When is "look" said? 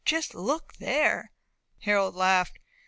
0.33-0.73